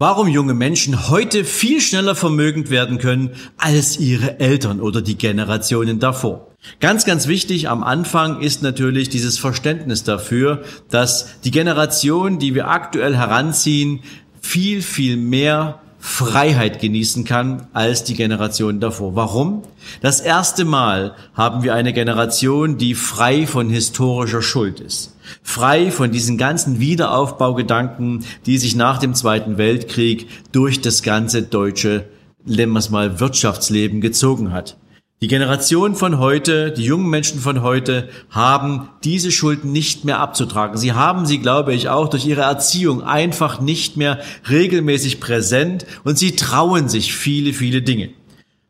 Warum 0.00 0.26
junge 0.26 0.54
Menschen 0.54 1.08
heute 1.08 1.44
viel 1.44 1.80
schneller 1.80 2.16
vermögend 2.16 2.68
werden 2.68 2.98
können 2.98 3.30
als 3.58 3.96
ihre 3.96 4.40
Eltern 4.40 4.80
oder 4.80 5.00
die 5.00 5.16
Generationen 5.16 6.00
davor. 6.00 6.48
Ganz, 6.80 7.04
ganz 7.04 7.28
wichtig 7.28 7.68
am 7.68 7.84
Anfang 7.84 8.40
ist 8.40 8.60
natürlich 8.60 9.08
dieses 9.08 9.38
Verständnis 9.38 10.02
dafür, 10.02 10.64
dass 10.90 11.40
die 11.42 11.52
Generation, 11.52 12.40
die 12.40 12.56
wir 12.56 12.66
aktuell 12.66 13.16
heranziehen, 13.16 14.00
viel, 14.40 14.82
viel 14.82 15.16
mehr 15.16 15.80
Freiheit 16.06 16.80
genießen 16.80 17.24
kann 17.24 17.66
als 17.72 18.04
die 18.04 18.12
Generation 18.12 18.78
davor. 18.78 19.16
Warum? 19.16 19.62
Das 20.02 20.20
erste 20.20 20.66
Mal 20.66 21.14
haben 21.32 21.62
wir 21.62 21.74
eine 21.74 21.94
Generation, 21.94 22.76
die 22.76 22.94
frei 22.94 23.46
von 23.46 23.70
historischer 23.70 24.42
Schuld 24.42 24.80
ist. 24.80 25.16
Frei 25.42 25.90
von 25.90 26.12
diesen 26.12 26.36
ganzen 26.36 26.78
Wiederaufbaugedanken, 26.78 28.26
die 28.44 28.58
sich 28.58 28.76
nach 28.76 28.98
dem 28.98 29.14
Zweiten 29.14 29.56
Weltkrieg 29.56 30.28
durch 30.52 30.82
das 30.82 31.02
ganze 31.02 31.42
deutsche, 31.42 32.04
nennen 32.44 32.72
wir 32.72 32.80
es 32.80 32.90
mal, 32.90 33.18
Wirtschaftsleben 33.18 34.02
gezogen 34.02 34.52
hat. 34.52 34.76
Die 35.24 35.28
Generation 35.28 35.96
von 35.96 36.18
heute, 36.18 36.70
die 36.70 36.84
jungen 36.84 37.08
Menschen 37.08 37.40
von 37.40 37.62
heute 37.62 38.10
haben 38.28 38.90
diese 39.04 39.32
Schulden 39.32 39.72
nicht 39.72 40.04
mehr 40.04 40.20
abzutragen. 40.20 40.76
Sie 40.76 40.92
haben 40.92 41.24
sie, 41.24 41.38
glaube 41.38 41.72
ich, 41.72 41.88
auch 41.88 42.10
durch 42.10 42.26
ihre 42.26 42.42
Erziehung 42.42 43.02
einfach 43.02 43.58
nicht 43.58 43.96
mehr 43.96 44.18
regelmäßig 44.50 45.20
präsent 45.20 45.86
und 46.04 46.18
sie 46.18 46.36
trauen 46.36 46.90
sich 46.90 47.14
viele, 47.14 47.54
viele 47.54 47.80
Dinge. 47.80 48.10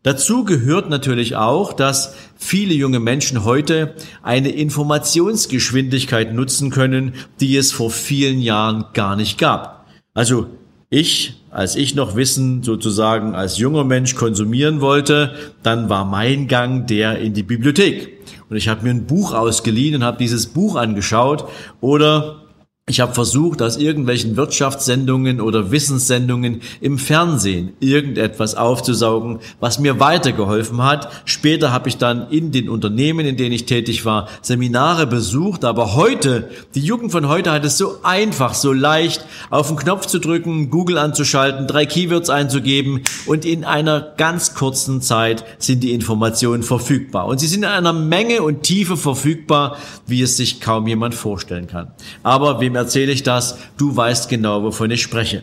Dazu 0.04 0.44
gehört 0.44 0.90
natürlich 0.90 1.34
auch, 1.34 1.72
dass 1.72 2.14
viele 2.36 2.74
junge 2.74 3.00
Menschen 3.00 3.42
heute 3.42 3.96
eine 4.22 4.50
Informationsgeschwindigkeit 4.50 6.32
nutzen 6.32 6.70
können, 6.70 7.14
die 7.40 7.56
es 7.56 7.72
vor 7.72 7.90
vielen 7.90 8.40
Jahren 8.40 8.84
gar 8.92 9.16
nicht 9.16 9.38
gab. 9.38 9.86
Also 10.14 10.46
ich, 10.88 11.34
als 11.54 11.76
ich 11.76 11.94
noch 11.94 12.16
Wissen 12.16 12.64
sozusagen 12.64 13.36
als 13.36 13.58
junger 13.58 13.84
Mensch 13.84 14.16
konsumieren 14.16 14.80
wollte, 14.80 15.34
dann 15.62 15.88
war 15.88 16.04
mein 16.04 16.48
Gang 16.48 16.86
der 16.88 17.20
in 17.20 17.32
die 17.32 17.44
Bibliothek. 17.44 18.18
Und 18.50 18.56
ich 18.56 18.68
habe 18.68 18.82
mir 18.82 18.90
ein 18.90 19.06
Buch 19.06 19.32
ausgeliehen 19.32 19.94
und 19.94 20.04
habe 20.04 20.18
dieses 20.18 20.48
Buch 20.48 20.74
angeschaut 20.74 21.44
oder 21.80 22.43
ich 22.86 23.00
habe 23.00 23.14
versucht, 23.14 23.62
aus 23.62 23.78
irgendwelchen 23.78 24.36
Wirtschaftssendungen 24.36 25.40
oder 25.40 25.70
Wissenssendungen 25.70 26.60
im 26.82 26.98
Fernsehen 26.98 27.72
irgendetwas 27.80 28.56
aufzusaugen, 28.56 29.38
was 29.58 29.78
mir 29.78 30.00
weitergeholfen 30.00 30.82
hat. 30.82 31.08
Später 31.24 31.72
habe 31.72 31.88
ich 31.88 31.96
dann 31.96 32.28
in 32.28 32.52
den 32.52 32.68
Unternehmen, 32.68 33.24
in 33.24 33.38
denen 33.38 33.54
ich 33.54 33.64
tätig 33.64 34.04
war, 34.04 34.28
Seminare 34.42 35.06
besucht. 35.06 35.64
Aber 35.64 35.94
heute, 35.94 36.50
die 36.74 36.82
Jugend 36.82 37.10
von 37.10 37.26
heute 37.26 37.52
hat 37.52 37.64
es 37.64 37.78
so 37.78 38.00
einfach, 38.02 38.52
so 38.52 38.74
leicht, 38.74 39.24
auf 39.48 39.68
den 39.68 39.78
Knopf 39.78 40.04
zu 40.04 40.18
drücken, 40.18 40.68
Google 40.68 40.98
anzuschalten, 40.98 41.66
drei 41.66 41.86
Keywords 41.86 42.28
einzugeben 42.28 43.00
und 43.24 43.46
in 43.46 43.64
einer 43.64 44.12
ganz 44.18 44.54
kurzen 44.54 45.00
Zeit 45.00 45.46
sind 45.56 45.82
die 45.82 45.94
Informationen 45.94 46.62
verfügbar. 46.62 47.28
Und 47.28 47.40
sie 47.40 47.46
sind 47.46 47.62
in 47.62 47.70
einer 47.70 47.94
Menge 47.94 48.42
und 48.42 48.62
Tiefe 48.62 48.98
verfügbar, 48.98 49.78
wie 50.06 50.20
es 50.20 50.36
sich 50.36 50.60
kaum 50.60 50.86
jemand 50.86 51.14
vorstellen 51.14 51.66
kann. 51.66 51.90
Aber 52.22 52.60
wem 52.60 52.73
erzähle 52.74 53.12
ich 53.12 53.22
das? 53.22 53.58
Du 53.76 53.96
weißt 53.96 54.28
genau, 54.28 54.62
wovon 54.62 54.90
ich 54.90 55.02
spreche. 55.02 55.42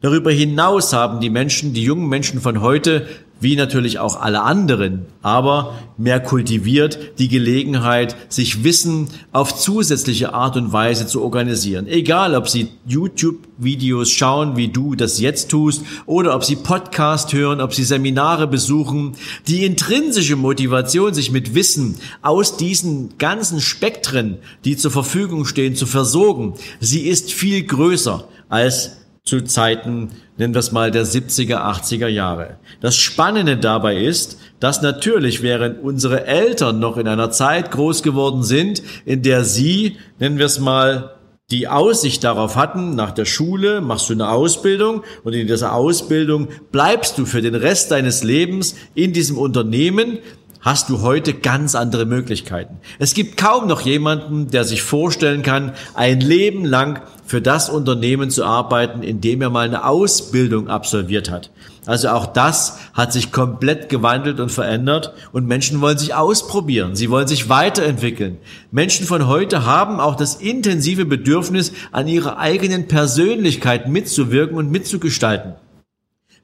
Darüber 0.00 0.32
hinaus 0.32 0.92
haben 0.92 1.20
die 1.20 1.30
Menschen, 1.30 1.74
die 1.74 1.84
jungen 1.84 2.08
Menschen 2.08 2.40
von 2.40 2.60
heute, 2.60 3.06
wie 3.42 3.56
natürlich 3.56 3.98
auch 3.98 4.20
alle 4.20 4.42
anderen, 4.42 5.06
aber 5.20 5.74
mehr 5.98 6.20
kultiviert 6.20 7.18
die 7.18 7.28
Gelegenheit, 7.28 8.16
sich 8.28 8.62
Wissen 8.62 9.08
auf 9.32 9.58
zusätzliche 9.58 10.32
Art 10.32 10.56
und 10.56 10.72
Weise 10.72 11.06
zu 11.06 11.22
organisieren. 11.22 11.86
Egal, 11.88 12.36
ob 12.36 12.48
sie 12.48 12.68
YouTube-Videos 12.86 14.10
schauen, 14.10 14.56
wie 14.56 14.68
du 14.68 14.94
das 14.94 15.20
jetzt 15.20 15.50
tust, 15.50 15.82
oder 16.06 16.36
ob 16.36 16.44
sie 16.44 16.56
Podcast 16.56 17.32
hören, 17.32 17.60
ob 17.60 17.74
sie 17.74 17.84
Seminare 17.84 18.46
besuchen. 18.46 19.16
Die 19.48 19.64
intrinsische 19.64 20.36
Motivation, 20.36 21.12
sich 21.12 21.32
mit 21.32 21.54
Wissen 21.54 21.96
aus 22.22 22.56
diesen 22.56 23.18
ganzen 23.18 23.60
Spektren, 23.60 24.38
die 24.64 24.76
zur 24.76 24.92
Verfügung 24.92 25.44
stehen, 25.44 25.74
zu 25.74 25.86
versorgen, 25.86 26.54
sie 26.80 27.00
ist 27.00 27.32
viel 27.32 27.64
größer 27.64 28.28
als 28.48 29.01
zu 29.24 29.42
Zeiten, 29.42 30.10
nennen 30.36 30.52
wir 30.52 30.58
es 30.58 30.72
mal, 30.72 30.90
der 30.90 31.06
70er, 31.06 31.58
80er 31.58 32.08
Jahre. 32.08 32.58
Das 32.80 32.96
Spannende 32.96 33.56
dabei 33.56 33.96
ist, 33.96 34.38
dass 34.58 34.82
natürlich, 34.82 35.42
während 35.42 35.80
unsere 35.82 36.26
Eltern 36.26 36.80
noch 36.80 36.96
in 36.96 37.06
einer 37.06 37.30
Zeit 37.30 37.70
groß 37.70 38.02
geworden 38.02 38.42
sind, 38.42 38.82
in 39.04 39.22
der 39.22 39.44
sie, 39.44 39.96
nennen 40.18 40.38
wir 40.38 40.46
es 40.46 40.58
mal, 40.58 41.14
die 41.52 41.68
Aussicht 41.68 42.24
darauf 42.24 42.56
hatten, 42.56 42.94
nach 42.96 43.12
der 43.12 43.26
Schule 43.26 43.80
machst 43.80 44.08
du 44.08 44.14
eine 44.14 44.30
Ausbildung 44.30 45.04
und 45.22 45.34
in 45.34 45.46
dieser 45.46 45.74
Ausbildung 45.74 46.48
bleibst 46.72 47.18
du 47.18 47.26
für 47.26 47.42
den 47.42 47.54
Rest 47.54 47.90
deines 47.90 48.24
Lebens 48.24 48.74
in 48.94 49.12
diesem 49.12 49.36
Unternehmen, 49.36 50.18
hast 50.62 50.88
du 50.88 51.02
heute 51.02 51.34
ganz 51.34 51.74
andere 51.74 52.06
Möglichkeiten. 52.06 52.78
Es 52.98 53.14
gibt 53.14 53.36
kaum 53.36 53.66
noch 53.66 53.82
jemanden, 53.82 54.50
der 54.50 54.64
sich 54.64 54.82
vorstellen 54.82 55.42
kann, 55.42 55.72
ein 55.94 56.20
Leben 56.20 56.64
lang 56.64 57.02
für 57.26 57.42
das 57.42 57.68
Unternehmen 57.68 58.30
zu 58.30 58.44
arbeiten, 58.44 59.02
in 59.02 59.20
dem 59.20 59.42
er 59.42 59.50
mal 59.50 59.66
eine 59.66 59.84
Ausbildung 59.84 60.68
absolviert 60.68 61.30
hat. 61.30 61.50
Also 61.84 62.10
auch 62.10 62.26
das 62.26 62.78
hat 62.94 63.12
sich 63.12 63.32
komplett 63.32 63.88
gewandelt 63.88 64.38
und 64.38 64.52
verändert 64.52 65.14
und 65.32 65.46
Menschen 65.46 65.80
wollen 65.80 65.98
sich 65.98 66.14
ausprobieren, 66.14 66.94
sie 66.94 67.10
wollen 67.10 67.26
sich 67.26 67.48
weiterentwickeln. 67.48 68.38
Menschen 68.70 69.04
von 69.04 69.26
heute 69.26 69.66
haben 69.66 69.98
auch 69.98 70.14
das 70.14 70.36
intensive 70.36 71.06
Bedürfnis, 71.06 71.72
an 71.90 72.06
ihrer 72.06 72.38
eigenen 72.38 72.86
Persönlichkeit 72.86 73.88
mitzuwirken 73.88 74.56
und 74.56 74.70
mitzugestalten. 74.70 75.54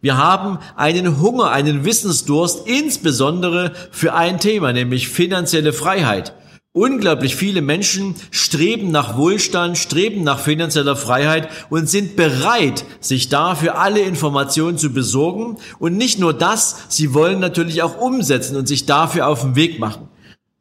Wir 0.00 0.16
haben 0.16 0.59
einen 0.76 1.20
Hunger, 1.20 1.50
einen 1.50 1.84
Wissensdurst, 1.84 2.69
insbesondere 2.69 3.72
für 3.91 4.14
ein 4.14 4.38
Thema, 4.38 4.72
nämlich 4.72 5.09
finanzielle 5.09 5.72
Freiheit. 5.72 6.34
Unglaublich 6.72 7.34
viele 7.34 7.60
Menschen 7.60 8.14
streben 8.31 8.92
nach 8.92 9.16
Wohlstand, 9.16 9.76
streben 9.76 10.22
nach 10.22 10.38
finanzieller 10.38 10.94
Freiheit 10.94 11.48
und 11.70 11.88
sind 11.88 12.14
bereit, 12.14 12.84
sich 13.00 13.28
dafür 13.28 13.78
alle 13.78 14.00
Informationen 14.00 14.78
zu 14.78 14.92
besorgen. 14.92 15.56
Und 15.81 15.97
nicht 15.97 16.20
nur 16.20 16.32
das, 16.32 16.84
sie 16.88 17.14
wollen 17.14 17.41
natürlich 17.41 17.82
auch 17.82 17.98
umsetzen 17.98 18.56
und 18.56 18.69
sich 18.69 18.87
dafür 18.87 19.26
auf 19.26 19.40
den 19.40 19.56
Weg 19.56 19.81
machen. 19.81 20.08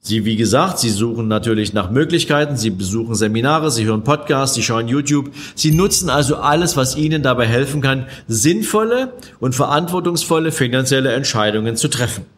Sie, 0.07 0.23
wie 0.23 0.37
gesagt, 0.37 0.79
Sie 0.79 0.89
suchen 0.89 1.27
natürlich 1.27 1.73
nach 1.73 1.91
Möglichkeiten, 1.91 2.55
Sie 2.55 2.69
besuchen 2.69 3.13
Seminare, 3.13 3.71
Sie 3.71 3.83
hören 3.83 4.05
Podcasts, 4.05 4.55
Sie 4.55 4.63
schauen 4.63 4.87
YouTube. 4.87 5.31
Sie 5.53 5.71
nutzen 5.71 6.09
also 6.09 6.37
alles, 6.37 6.77
was 6.77 6.95
Ihnen 6.95 7.23
dabei 7.23 7.45
helfen 7.45 7.81
kann, 7.81 8.05
sinnvolle 8.29 9.11
und 9.41 9.53
verantwortungsvolle 9.53 10.53
finanzielle 10.53 11.11
Entscheidungen 11.11 11.75
zu 11.75 11.89
treffen. 11.89 12.36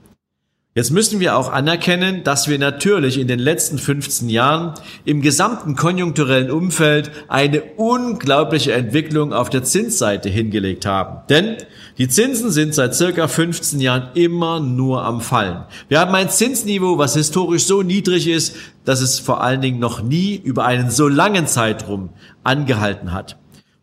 Jetzt 0.79 0.91
müssen 0.91 1.19
wir 1.19 1.35
auch 1.35 1.51
anerkennen, 1.51 2.23
dass 2.23 2.47
wir 2.47 2.57
natürlich 2.57 3.19
in 3.19 3.27
den 3.27 3.39
letzten 3.39 3.77
15 3.77 4.29
Jahren 4.29 4.75
im 5.03 5.21
gesamten 5.21 5.75
konjunkturellen 5.75 6.49
Umfeld 6.49 7.11
eine 7.27 7.63
unglaubliche 7.75 8.71
Entwicklung 8.71 9.33
auf 9.33 9.49
der 9.49 9.65
Zinsseite 9.65 10.29
hingelegt 10.29 10.85
haben. 10.85 11.19
Denn 11.27 11.57
die 11.97 12.07
Zinsen 12.07 12.49
sind 12.49 12.73
seit 12.73 12.95
circa 12.95 13.27
15 13.27 13.81
Jahren 13.81 14.11
immer 14.13 14.61
nur 14.61 15.03
am 15.03 15.19
Fallen. 15.19 15.65
Wir 15.89 15.99
haben 15.99 16.15
ein 16.15 16.29
Zinsniveau, 16.29 16.97
was 16.97 17.13
historisch 17.13 17.65
so 17.65 17.83
niedrig 17.83 18.29
ist, 18.29 18.55
dass 18.85 19.01
es 19.01 19.19
vor 19.19 19.43
allen 19.43 19.59
Dingen 19.59 19.79
noch 19.79 20.01
nie 20.01 20.37
über 20.41 20.63
einen 20.63 20.91
so 20.91 21.09
langen 21.09 21.45
Zeitraum 21.45 22.11
angehalten 22.45 23.11
hat. 23.11 23.37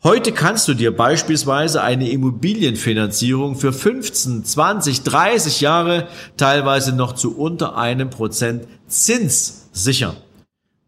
Heute 0.06 0.30
kannst 0.30 0.68
du 0.68 0.74
dir 0.74 0.96
beispielsweise 0.96 1.82
eine 1.82 2.08
Immobilienfinanzierung 2.08 3.56
für 3.56 3.72
15, 3.72 4.44
20, 4.44 5.02
30 5.02 5.60
Jahre 5.60 6.06
teilweise 6.36 6.94
noch 6.94 7.14
zu 7.16 7.36
unter 7.36 7.76
einem 7.76 8.08
Prozent 8.08 8.68
Zins 8.86 9.68
sichern. 9.72 10.14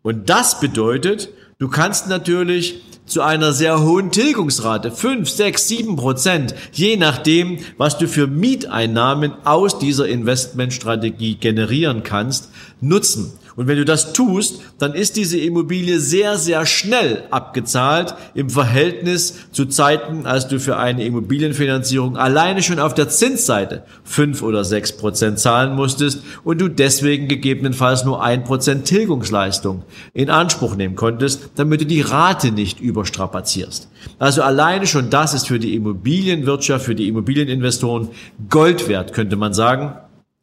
Und 0.02 0.30
das 0.30 0.60
bedeutet, 0.60 1.30
du 1.58 1.66
kannst 1.66 2.06
natürlich 2.06 2.84
zu 3.06 3.22
einer 3.22 3.52
sehr 3.52 3.82
hohen 3.82 4.12
Tilgungsrate, 4.12 4.92
5, 4.92 5.28
6, 5.28 5.66
7 5.66 5.96
Prozent, 5.96 6.54
je 6.70 6.96
nachdem, 6.96 7.58
was 7.76 7.98
du 7.98 8.06
für 8.06 8.28
Mieteinnahmen 8.28 9.32
aus 9.42 9.80
dieser 9.80 10.06
Investmentstrategie 10.06 11.34
generieren 11.34 12.04
kannst, 12.04 12.50
nutzen. 12.80 13.32
Und 13.58 13.66
wenn 13.66 13.76
du 13.76 13.84
das 13.84 14.12
tust, 14.12 14.60
dann 14.78 14.94
ist 14.94 15.16
diese 15.16 15.36
Immobilie 15.36 15.98
sehr, 15.98 16.38
sehr 16.38 16.64
schnell 16.64 17.24
abgezahlt 17.32 18.14
im 18.34 18.50
Verhältnis 18.50 19.34
zu 19.50 19.66
Zeiten, 19.66 20.26
als 20.26 20.46
du 20.46 20.60
für 20.60 20.76
eine 20.76 21.04
Immobilienfinanzierung 21.04 22.16
alleine 22.16 22.62
schon 22.62 22.78
auf 22.78 22.94
der 22.94 23.08
Zinsseite 23.08 23.82
fünf 24.04 24.44
oder 24.44 24.62
sechs 24.62 24.96
Prozent 24.96 25.40
zahlen 25.40 25.74
musstest 25.74 26.22
und 26.44 26.60
du 26.60 26.68
deswegen 26.68 27.26
gegebenenfalls 27.26 28.04
nur 28.04 28.22
ein 28.22 28.44
Prozent 28.44 28.84
Tilgungsleistung 28.84 29.82
in 30.14 30.30
Anspruch 30.30 30.76
nehmen 30.76 30.94
konntest, 30.94 31.50
damit 31.56 31.80
du 31.80 31.86
die 31.86 32.02
Rate 32.02 32.52
nicht 32.52 32.78
überstrapazierst. 32.78 33.88
Also 34.20 34.42
alleine 34.42 34.86
schon 34.86 35.10
das 35.10 35.34
ist 35.34 35.48
für 35.48 35.58
die 35.58 35.74
Immobilienwirtschaft, 35.74 36.84
für 36.84 36.94
die 36.94 37.08
Immobilieninvestoren 37.08 38.10
Gold 38.48 38.86
wert, 38.86 39.12
könnte 39.14 39.34
man 39.34 39.52
sagen. 39.52 39.94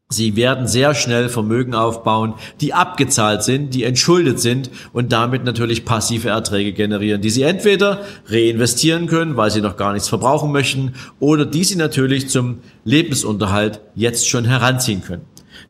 Sie 0.09 0.35
werden 0.35 0.67
sehr 0.67 0.93
schnell 0.93 1.29
Vermögen 1.29 1.73
aufbauen, 1.73 2.35
die 2.61 2.75
abgezahlt 2.75 3.41
sind, 3.41 3.73
die 3.73 3.83
entschuldet 3.83 4.39
sind 4.39 4.69
und 4.93 5.11
damit 5.11 5.43
natürlich 5.45 5.83
passive 5.83 6.29
Erträge 6.29 6.73
generieren, 6.73 7.21
die 7.21 7.31
Sie 7.31 7.41
entweder 7.41 8.03
reinvestieren 8.27 9.07
können, 9.07 9.35
weil 9.35 9.49
Sie 9.49 9.61
noch 9.61 9.77
gar 9.77 9.93
nichts 9.93 10.07
verbrauchen 10.07 10.51
möchten, 10.51 10.93
oder 11.19 11.43
die 11.43 11.63
Sie 11.63 11.75
natürlich 11.75 12.29
zum 12.29 12.59
Lebensunterhalt 12.83 13.81
jetzt 13.95 14.29
schon 14.29 14.45
heranziehen 14.45 15.01
können. 15.03 15.25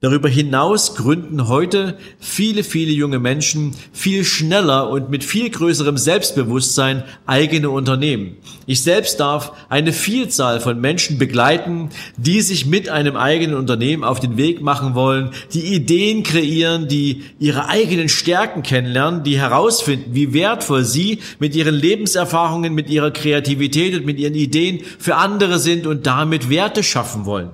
Darüber 0.05 0.29
hinaus 0.29 0.93
gründen 0.93 1.47
heute 1.47 1.97
viele, 2.19 2.63
viele 2.63 2.91
junge 2.91 3.17
Menschen 3.17 3.73
viel 3.91 4.23
schneller 4.23 4.87
und 4.91 5.09
mit 5.09 5.23
viel 5.23 5.49
größerem 5.49 5.97
Selbstbewusstsein 5.97 7.03
eigene 7.25 7.71
Unternehmen. 7.71 8.37
Ich 8.67 8.83
selbst 8.83 9.19
darf 9.19 9.53
eine 9.67 9.93
Vielzahl 9.93 10.59
von 10.59 10.79
Menschen 10.79 11.17
begleiten, 11.17 11.89
die 12.17 12.41
sich 12.41 12.67
mit 12.67 12.87
einem 12.87 13.15
eigenen 13.15 13.57
Unternehmen 13.57 14.03
auf 14.03 14.19
den 14.19 14.37
Weg 14.37 14.61
machen 14.61 14.93
wollen, 14.93 15.31
die 15.55 15.73
Ideen 15.73 16.21
kreieren, 16.21 16.87
die 16.87 17.23
ihre 17.39 17.67
eigenen 17.67 18.07
Stärken 18.07 18.61
kennenlernen, 18.61 19.23
die 19.23 19.39
herausfinden, 19.39 20.13
wie 20.13 20.35
wertvoll 20.35 20.83
sie 20.83 21.17
mit 21.39 21.55
ihren 21.55 21.73
Lebenserfahrungen, 21.73 22.75
mit 22.75 22.91
ihrer 22.91 23.09
Kreativität 23.09 23.95
und 23.95 24.05
mit 24.05 24.19
ihren 24.19 24.35
Ideen 24.35 24.81
für 24.99 25.15
andere 25.15 25.57
sind 25.57 25.87
und 25.87 26.05
damit 26.05 26.51
Werte 26.51 26.83
schaffen 26.83 27.25
wollen. 27.25 27.49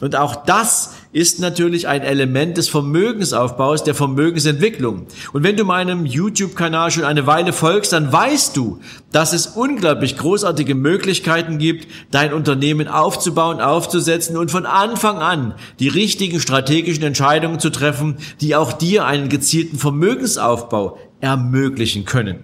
Und 0.00 0.16
auch 0.16 0.44
das 0.44 0.92
ist 1.14 1.38
natürlich 1.38 1.86
ein 1.86 2.02
Element 2.02 2.56
des 2.56 2.68
Vermögensaufbaus, 2.68 3.84
der 3.84 3.94
Vermögensentwicklung. 3.94 5.06
Und 5.32 5.44
wenn 5.44 5.56
du 5.56 5.64
meinem 5.64 6.06
YouTube-Kanal 6.06 6.90
schon 6.90 7.04
eine 7.04 7.24
Weile 7.28 7.52
folgst, 7.52 7.92
dann 7.92 8.12
weißt 8.12 8.56
du, 8.56 8.80
dass 9.12 9.32
es 9.32 9.46
unglaublich 9.46 10.16
großartige 10.16 10.74
Möglichkeiten 10.74 11.58
gibt, 11.58 11.86
dein 12.10 12.32
Unternehmen 12.32 12.88
aufzubauen, 12.88 13.60
aufzusetzen 13.60 14.36
und 14.36 14.50
von 14.50 14.66
Anfang 14.66 15.18
an 15.18 15.54
die 15.78 15.86
richtigen 15.86 16.40
strategischen 16.40 17.04
Entscheidungen 17.04 17.60
zu 17.60 17.70
treffen, 17.70 18.16
die 18.40 18.56
auch 18.56 18.72
dir 18.72 19.06
einen 19.06 19.28
gezielten 19.28 19.78
Vermögensaufbau 19.78 20.98
ermöglichen 21.20 22.06
können. 22.06 22.42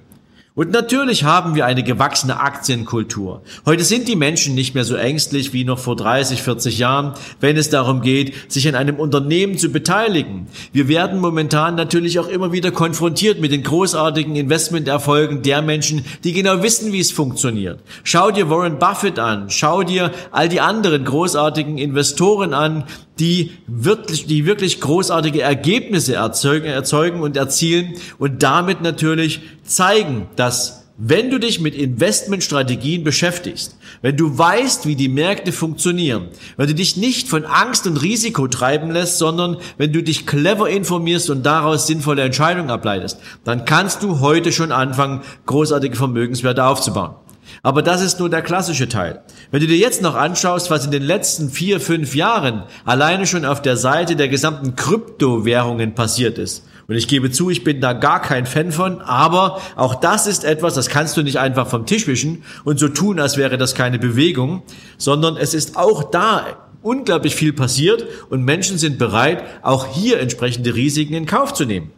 Und 0.57 0.73
natürlich 0.73 1.23
haben 1.23 1.55
wir 1.55 1.65
eine 1.65 1.85
gewachsene 1.85 2.41
Aktienkultur. 2.41 3.43
Heute 3.67 3.85
sind 3.85 4.09
die 4.09 4.17
Menschen 4.17 4.57
nicht 4.57 4.75
mehr 4.75 4.83
so 4.83 4.97
ängstlich 4.97 5.53
wie 5.53 5.65
noch 5.65 5.79
vor 5.79 5.95
30, 5.95 6.43
40 6.43 6.77
Jahren, 6.79 7.15
wenn 7.39 7.57
es 7.57 7.71
darum 7.71 8.01
geht, 8.01 8.51
sich 8.51 8.67
an 8.67 8.75
einem 8.75 8.97
Unternehmen 8.97 9.59
zu 9.59 9.69
beteiligen. 9.69 10.49
Wir 10.73 10.89
werden 10.89 11.21
momentan 11.21 11.77
natürlich 11.77 12.19
auch 12.19 12.27
immer 12.27 12.51
wieder 12.51 12.73
konfrontiert 12.73 13.41
mit 13.41 13.53
den 13.53 13.63
großartigen 13.63 14.35
Investmenterfolgen 14.35 15.43
der 15.43 15.63
Menschen, 15.63 16.05
die 16.25 16.33
genau 16.33 16.65
wissen, 16.65 16.93
wie 16.93 17.01
es 17.01 17.13
funktioniert. 17.13 17.79
Schau 18.03 18.33
dir 18.33 18.51
Warren 18.51 18.81
Buffett 18.81 19.21
an, 19.21 19.51
schau 19.51 19.85
dir 19.85 20.11
all 20.33 20.49
die 20.49 20.61
anderen 20.61 21.05
großartigen 21.05 21.79
Investoren 21.79 22.55
an, 22.55 22.85
die 23.21 23.53
wirklich, 23.67 24.27
die 24.27 24.47
wirklich 24.47 24.81
großartige 24.81 25.43
Ergebnisse 25.43 26.15
erzeugen, 26.15 26.67
erzeugen 26.67 27.21
und 27.21 27.37
erzielen 27.37 27.95
und 28.19 28.43
damit 28.43 28.81
natürlich 28.83 29.41
zeigen, 29.65 30.27
dass 30.37 30.81
wenn 31.03 31.31
du 31.31 31.41
dich 31.41 31.61
mit 31.61 31.75
Investmentstrategien 31.75 33.05
beschäftigst, 33.05 33.79
wenn 34.03 34.19
du 34.19 34.37
weißt, 34.37 34.85
wie 34.85 34.97
die 34.97 35.09
Märkte 35.09 35.51
funktionieren, 35.51 36.29
wenn 36.59 36.67
du 36.67 36.75
dich 36.75 36.99
nicht 36.99 37.27
von 37.27 37.47
Angst 37.47 37.87
und 37.87 37.97
Risiko 37.97 38.49
treiben 38.49 38.91
lässt, 38.91 39.17
sondern 39.17 39.57
wenn 39.79 39.95
du 39.95 40.03
dich 40.03 40.27
clever 40.27 40.69
informierst 40.69 41.31
und 41.31 41.45
daraus 41.45 41.87
sinnvolle 41.87 42.21
Entscheidungen 42.21 42.69
ableitest, 42.69 43.19
dann 43.45 43.65
kannst 43.65 44.03
du 44.03 44.21
heute 44.21 44.53
schon 44.53 44.73
anfangen, 44.73 45.23
großartige 45.47 45.97
Vermögenswerte 45.97 46.65
aufzubauen. 46.65 47.15
Aber 47.63 47.83
das 47.83 48.03
ist 48.03 48.19
nur 48.21 48.31
der 48.31 48.43
klassische 48.43 48.89
Teil. 48.89 49.23
Wenn 49.51 49.61
du 49.61 49.67
dir 49.67 49.77
jetzt 49.77 50.03
noch 50.03 50.15
anschaust, 50.15 50.71
was 50.71 50.85
in 50.85 50.91
den 50.91 51.03
letzten 51.03 51.51
vier, 51.51 51.81
fünf 51.81 52.15
Jahren 52.15 52.65
alleine 52.85 53.27
schon 53.27 53.45
auf 53.45 53.63
der 53.63 53.77
Seite 53.77 54.17
der 54.17 54.29
gesamten 54.29 54.77
Kryptowährungen 54.77 55.95
passiert 55.95 56.39
ist, 56.39 56.65
und 56.91 56.97
ich 56.97 57.07
gebe 57.07 57.31
zu, 57.31 57.51
ich 57.51 57.63
bin 57.63 57.81
da 57.81 57.93
gar 57.93 58.21
kein 58.21 58.47
Fan 58.47 58.73
von, 58.73 59.01
aber 59.01 59.61
auch 59.77 59.95
das 59.95 60.27
ist 60.27 60.43
etwas, 60.43 60.75
das 60.75 60.89
kannst 60.89 61.17
du 61.17 61.23
nicht 61.23 61.39
einfach 61.39 61.69
vom 61.69 61.87
Tisch 61.87 62.09
wischen 62.09 62.43
und 62.65 62.81
so 62.81 62.89
tun, 62.89 63.21
als 63.21 63.37
wäre 63.37 63.59
das 63.59 63.77
keine 63.77 64.01
Bewegung, 64.01 64.65
sondern 64.99 65.37
es 65.37 65.55
ist 65.55 65.77
auch 65.77 66.11
da 66.11 66.47
unglaublich 66.83 67.37
viel 67.37 67.53
passiert 67.53 68.07
und 68.29 68.43
Menschen 68.45 68.77
sind 68.77 68.99
bereit, 68.99 69.45
auch 69.63 69.87
hier 69.87 70.19
entsprechende 70.19 70.75
Risiken 70.75 71.15
in 71.15 71.27
Kauf 71.27 71.55
zu 71.55 71.65
nehmen. 71.65 71.93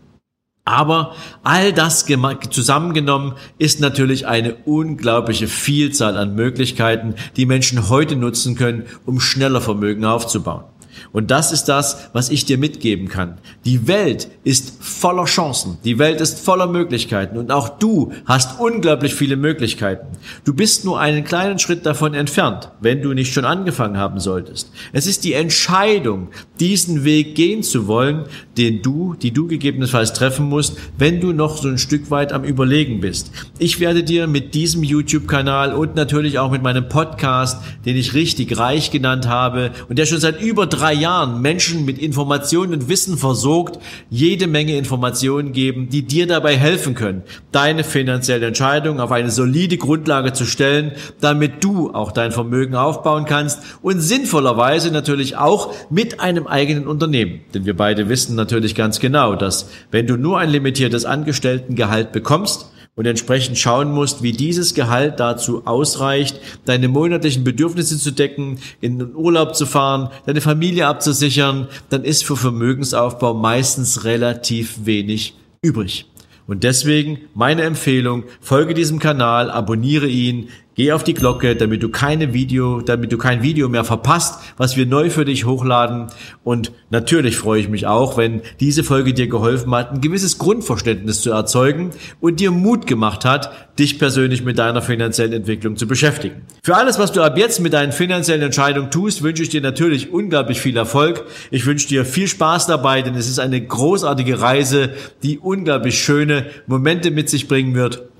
Aber 0.64 1.16
all 1.42 1.72
das 1.72 2.06
zusammengenommen 2.50 3.34
ist 3.58 3.80
natürlich 3.80 4.28
eine 4.28 4.54
unglaubliche 4.54 5.48
Vielzahl 5.48 6.16
an 6.16 6.36
Möglichkeiten, 6.36 7.16
die 7.36 7.46
Menschen 7.46 7.88
heute 7.88 8.14
nutzen 8.14 8.54
können, 8.54 8.84
um 9.04 9.18
schneller 9.18 9.60
Vermögen 9.60 10.04
aufzubauen. 10.04 10.64
Und 11.12 11.30
das 11.30 11.52
ist 11.52 11.64
das, 11.64 12.08
was 12.12 12.30
ich 12.30 12.46
dir 12.46 12.56
mitgeben 12.56 13.08
kann. 13.08 13.38
Die 13.64 13.86
Welt 13.86 14.28
ist 14.44 14.82
voller 14.82 15.26
Chancen. 15.26 15.76
Die 15.84 15.98
Welt 15.98 16.20
ist 16.20 16.40
voller 16.40 16.66
Möglichkeiten. 16.66 17.36
Und 17.36 17.52
auch 17.52 17.68
du 17.68 18.12
hast 18.24 18.58
unglaublich 18.58 19.14
viele 19.14 19.36
Möglichkeiten. 19.36 20.06
Du 20.44 20.54
bist 20.54 20.84
nur 20.84 20.98
einen 20.98 21.24
kleinen 21.24 21.58
Schritt 21.58 21.84
davon 21.84 22.14
entfernt, 22.14 22.70
wenn 22.80 23.02
du 23.02 23.12
nicht 23.12 23.32
schon 23.32 23.44
angefangen 23.44 23.98
haben 23.98 24.20
solltest. 24.20 24.72
Es 24.92 25.06
ist 25.06 25.24
die 25.24 25.34
Entscheidung, 25.34 26.28
diesen 26.60 27.04
Weg 27.04 27.34
gehen 27.34 27.62
zu 27.62 27.86
wollen, 27.86 28.24
den 28.56 28.80
du, 28.80 29.14
die 29.14 29.32
du 29.32 29.46
gegebenenfalls 29.46 30.14
treffen 30.14 30.48
musst, 30.48 30.78
wenn 30.96 31.20
du 31.20 31.32
noch 31.32 31.58
so 31.58 31.68
ein 31.68 31.78
Stück 31.78 32.10
weit 32.10 32.32
am 32.32 32.44
Überlegen 32.44 33.00
bist. 33.00 33.30
Ich 33.58 33.80
werde 33.80 34.02
dir 34.02 34.26
mit 34.26 34.54
diesem 34.54 34.82
YouTube-Kanal 34.82 35.74
und 35.74 35.94
natürlich 35.94 36.38
auch 36.38 36.50
mit 36.50 36.62
meinem 36.62 36.88
Podcast, 36.88 37.62
den 37.84 37.96
ich 37.96 38.14
richtig 38.14 38.56
reich 38.58 38.90
genannt 38.90 39.28
habe 39.28 39.72
und 39.88 39.98
der 39.98 40.06
schon 40.06 40.20
seit 40.20 40.40
über 40.40 40.66
drei 40.66 41.01
Jahren 41.02 41.42
Menschen 41.42 41.84
mit 41.84 41.98
Informationen 41.98 42.72
und 42.72 42.88
Wissen 42.88 43.18
versorgt, 43.18 43.78
jede 44.08 44.46
Menge 44.46 44.76
Informationen 44.76 45.52
geben, 45.52 45.88
die 45.90 46.02
dir 46.02 46.26
dabei 46.26 46.56
helfen 46.56 46.94
können, 46.94 47.22
deine 47.52 47.84
finanzielle 47.84 48.46
Entscheidung 48.46 49.00
auf 49.00 49.12
eine 49.12 49.30
solide 49.30 49.76
Grundlage 49.76 50.32
zu 50.32 50.46
stellen, 50.46 50.92
damit 51.20 51.62
du 51.62 51.92
auch 51.92 52.12
dein 52.12 52.32
Vermögen 52.32 52.74
aufbauen 52.74 53.26
kannst 53.26 53.60
und 53.82 54.00
sinnvollerweise 54.00 54.90
natürlich 54.90 55.36
auch 55.36 55.74
mit 55.90 56.20
einem 56.20 56.46
eigenen 56.46 56.86
Unternehmen. 56.86 57.40
Denn 57.52 57.66
wir 57.66 57.76
beide 57.76 58.08
wissen 58.08 58.34
natürlich 58.34 58.74
ganz 58.74 58.98
genau, 58.98 59.36
dass 59.36 59.68
wenn 59.90 60.06
du 60.06 60.16
nur 60.16 60.38
ein 60.38 60.48
limitiertes 60.48 61.04
Angestelltengehalt 61.04 62.12
bekommst, 62.12 62.71
und 62.94 63.06
entsprechend 63.06 63.56
schauen 63.58 63.90
musst, 63.90 64.22
wie 64.22 64.32
dieses 64.32 64.74
Gehalt 64.74 65.18
dazu 65.18 65.66
ausreicht, 65.66 66.38
deine 66.64 66.88
monatlichen 66.88 67.42
Bedürfnisse 67.42 67.98
zu 67.98 68.10
decken, 68.10 68.58
in 68.80 68.98
den 68.98 69.14
Urlaub 69.14 69.56
zu 69.56 69.64
fahren, 69.64 70.10
deine 70.26 70.40
Familie 70.40 70.86
abzusichern, 70.86 71.68
dann 71.88 72.04
ist 72.04 72.24
für 72.24 72.36
Vermögensaufbau 72.36 73.34
meistens 73.34 74.04
relativ 74.04 74.84
wenig 74.84 75.34
übrig. 75.62 76.06
Und 76.46 76.64
deswegen 76.64 77.20
meine 77.34 77.62
Empfehlung, 77.62 78.24
folge 78.40 78.74
diesem 78.74 78.98
Kanal, 78.98 79.50
abonniere 79.50 80.08
ihn, 80.08 80.48
Geh 80.74 80.92
auf 80.92 81.04
die 81.04 81.12
Glocke, 81.12 81.54
damit 81.54 81.82
du 81.82 81.90
keine 81.90 82.32
Video, 82.32 82.80
damit 82.80 83.12
du 83.12 83.18
kein 83.18 83.42
Video 83.42 83.68
mehr 83.68 83.84
verpasst, 83.84 84.40
was 84.56 84.74
wir 84.74 84.86
neu 84.86 85.10
für 85.10 85.26
dich 85.26 85.44
hochladen. 85.44 86.06
Und 86.44 86.72
natürlich 86.88 87.36
freue 87.36 87.60
ich 87.60 87.68
mich 87.68 87.86
auch, 87.86 88.16
wenn 88.16 88.40
diese 88.58 88.82
Folge 88.82 89.12
dir 89.12 89.28
geholfen 89.28 89.74
hat, 89.74 89.92
ein 89.92 90.00
gewisses 90.00 90.38
Grundverständnis 90.38 91.20
zu 91.20 91.30
erzeugen 91.30 91.90
und 92.22 92.40
dir 92.40 92.50
Mut 92.50 92.86
gemacht 92.86 93.26
hat, 93.26 93.78
dich 93.78 93.98
persönlich 93.98 94.44
mit 94.44 94.58
deiner 94.58 94.80
finanziellen 94.80 95.34
Entwicklung 95.34 95.76
zu 95.76 95.86
beschäftigen. 95.86 96.42
Für 96.62 96.76
alles, 96.76 96.98
was 96.98 97.12
du 97.12 97.20
ab 97.20 97.36
jetzt 97.36 97.60
mit 97.60 97.74
deinen 97.74 97.92
finanziellen 97.92 98.42
Entscheidungen 98.42 98.90
tust, 98.90 99.22
wünsche 99.22 99.42
ich 99.42 99.50
dir 99.50 99.60
natürlich 99.60 100.10
unglaublich 100.10 100.62
viel 100.62 100.78
Erfolg. 100.78 101.26
Ich 101.50 101.66
wünsche 101.66 101.86
dir 101.86 102.06
viel 102.06 102.28
Spaß 102.28 102.66
dabei, 102.66 103.02
denn 103.02 103.14
es 103.14 103.28
ist 103.28 103.40
eine 103.40 103.60
großartige 103.60 104.40
Reise, 104.40 104.94
die 105.22 105.38
unglaublich 105.38 106.02
schöne 106.02 106.46
Momente 106.66 107.10
mit 107.10 107.28
sich 107.28 107.46
bringen 107.46 107.74
wird. 107.74 108.11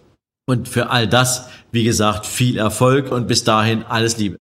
Und 0.44 0.68
für 0.68 0.90
all 0.90 1.06
das, 1.06 1.48
wie 1.70 1.84
gesagt, 1.84 2.26
viel 2.26 2.58
Erfolg 2.58 3.12
und 3.12 3.28
bis 3.28 3.44
dahin 3.44 3.84
alles 3.84 4.18
Liebe. 4.18 4.30